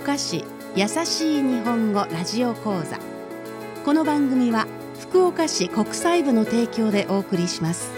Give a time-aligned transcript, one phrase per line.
[0.00, 2.98] 岡市優しい日本語ラジオ講座。
[3.84, 4.66] この番組は
[4.98, 7.92] 福岡市国際部の提供でお送りします。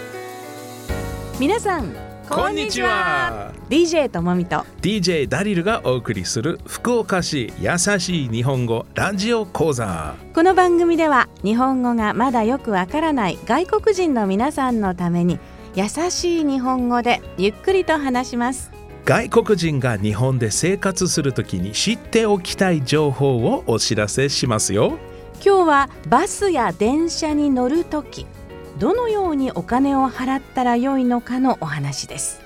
[1.39, 1.95] 皆さん
[2.27, 3.53] こんにちは。
[3.69, 4.65] DJ ともみと。
[4.81, 10.15] DJ ダリルがお送りする福岡市優しい日本語ラジオ講座。
[10.35, 15.39] この番組では日本語がまだよくわからない外国人の皆さんのために
[15.73, 18.72] 優しい日本語でゆっくりと話します
[19.05, 24.97] 外国人が日本で生活するときに知っておきたい情報をお知らせしますよ。
[25.45, 28.25] 今日はバスや電車に乗るとき
[28.79, 32.42] どのようにお金を払ったらよいのかのお話です。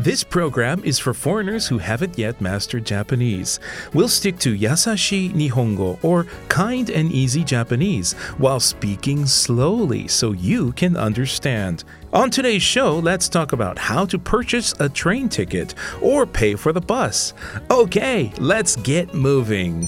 [0.00, 3.60] This program is for foreigners who haven't yet mastered Japanese.
[3.92, 10.72] We'll stick to Yasashi Nihongo or kind and easy Japanese while speaking slowly so you
[10.72, 11.84] can understand.
[12.14, 16.72] On today's show, let's talk about how to purchase a train ticket or pay for
[16.72, 17.34] the bus.
[17.70, 19.86] Okay, let's get moving.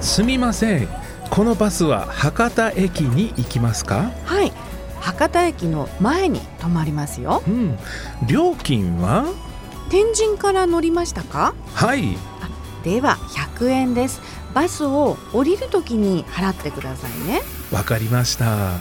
[0.00, 0.88] すみません。
[1.30, 4.52] このバスは博多駅に行きますかはい
[5.01, 7.43] 博多駅の前に止まりますよ。
[7.47, 7.77] うん、
[8.27, 9.25] 料金は？
[9.89, 11.53] 天神から乗りましたか？
[11.73, 12.15] はい。
[12.83, 13.17] では
[13.57, 14.21] 100円です。
[14.53, 17.41] バスを降りるときに払ってくださいね。
[17.71, 18.79] わかりました。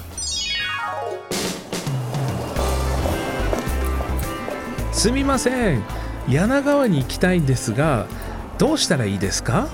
[4.92, 5.82] すみません。
[6.28, 8.06] 柳川に行きたいんですが
[8.58, 9.68] どうしたらいいですか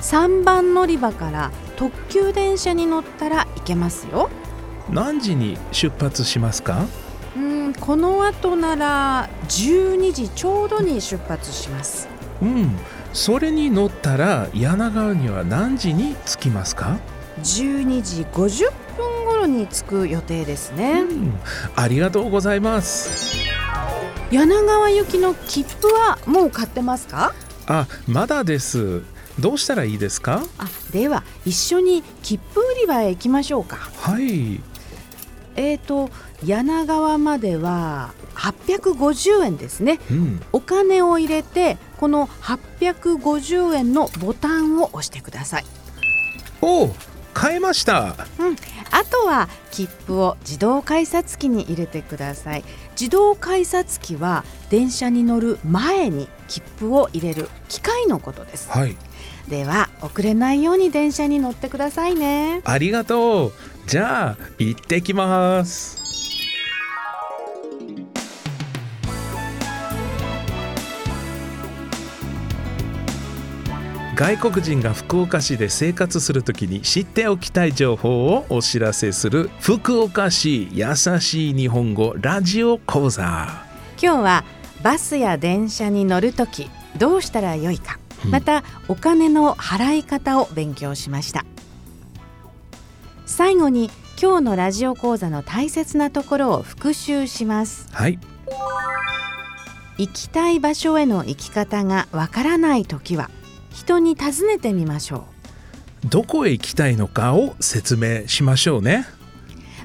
[0.00, 4.28] ？3番乗り場から特急電車に乗ったら行けますよ
[4.90, 6.86] 何時に出発しますか？
[7.36, 12.08] うんこの後なら12時ちょうどに出発します。
[12.40, 12.76] うん
[13.12, 16.98] それに乗ったら柳川には何時に着きますか、
[17.42, 21.32] 12時50分頃に着く予定ですね、うん、
[21.74, 23.38] ありがとうございます。
[24.30, 27.32] 柳川行きの切符はもう買ってますか？
[27.66, 29.02] あまだです。
[29.38, 30.42] どうしたらいいですか？
[30.58, 33.76] あでは一緒に切符売り場へ行きましょうか。
[33.76, 34.60] はい
[35.56, 36.10] えーと
[36.44, 39.98] 柳川までは850円ですね。
[40.10, 40.40] うん。
[40.52, 45.64] お金を入れてこの850円のボタンを押してください。
[46.60, 46.90] お
[47.32, 48.16] 買えました。
[48.90, 52.64] あとは切符を自動改札機に入れてください。
[52.98, 58.70] 自動改札機は電車に乗る前に切符を入れる機械のことです。
[58.70, 58.96] はい。
[59.48, 62.62] では遅れないように電車に乗ってくださいね。
[62.64, 63.52] ありがとう
[63.86, 65.96] じゃあ行ってきます。
[74.16, 83.22] 外国人が福岡市で生活するときに知っておきたい情報をお知らせする福岡市優しい日本語ラジオ講座。
[84.02, 84.44] 今日は
[84.82, 87.98] バスや電車に乗るときどうしたらよいか。
[88.24, 88.30] うん。
[88.30, 91.44] またお金の払い方を勉強しました
[93.36, 97.86] 最後に今日のラジオ講座の大切なところを復習します。
[97.92, 98.18] はい。
[99.98, 103.28] 行きたい場所への行き方がわからないときは
[103.70, 105.26] 人に尋ねてみましょ
[106.06, 109.06] どこへ行きたいのかを説明しましょうね。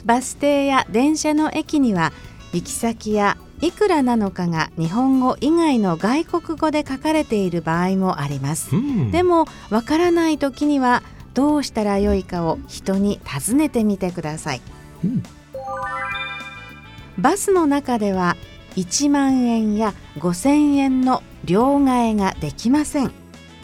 [0.01, 2.13] うバス停や電車の駅には
[2.53, 8.73] 行き先やいくらなのかが日本語以外の外国語で書かれている場合もあります。
[8.73, 9.11] うん。
[9.11, 11.03] でもわからない時には
[11.33, 14.61] どうしたらよいかを人に尋ねてみてください。
[15.03, 15.23] うん。
[17.17, 18.35] バスの中では
[18.75, 23.11] 1万円や5000円の両替ができません。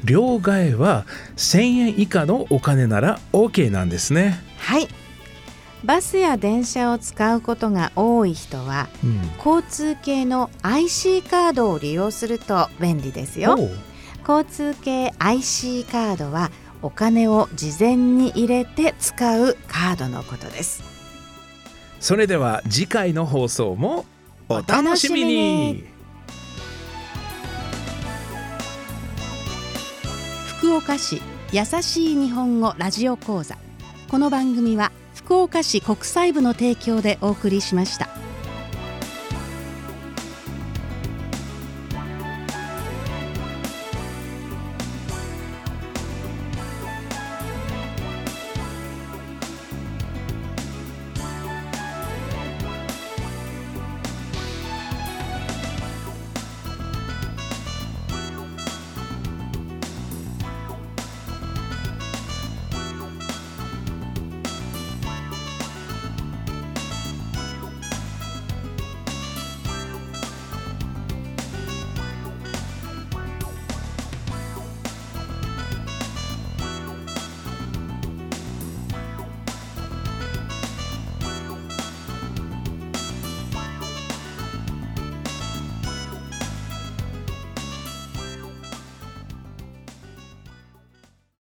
[0.03, 1.05] 両替は
[1.37, 4.87] 1000円以下のお金なら OK なんですね、はい。
[5.83, 13.57] バスや電車を使うことが多い人はうん、交通系の IC カードを利用すると便利ですよ。
[14.27, 16.51] 交通系 IC カードは
[16.81, 20.83] お金を事前に入れて使うカードのことです。
[21.99, 24.05] それでは次回の放送も
[24.49, 25.83] お楽しみに。
[30.59, 33.57] 福岡市優しい日本語ラジオ講座。
[34.09, 38.26] この番組は福岡市国際部の提供でお送りしました。